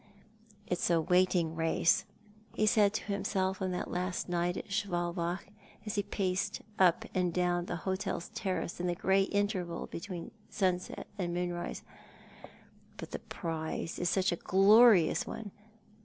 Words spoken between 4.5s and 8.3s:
at Schwalbach, as he paced up and down the hotel